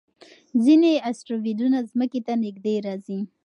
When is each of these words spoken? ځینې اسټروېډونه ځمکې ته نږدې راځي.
ځینې 0.63 0.91
اسټروېډونه 1.09 1.79
ځمکې 1.89 2.19
ته 2.27 2.33
نږدې 2.43 2.75
راځي. 2.87 3.19